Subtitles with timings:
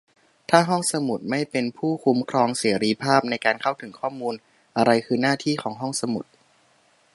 [0.49, 4.35] ถ้าห้องสมุดไม่เป็นผู้คุ้มครองเสรีภาพในการเข้าถึงข้อมูล
[4.77, 6.25] อะไรคือหน้าที่ของห้องสมุด?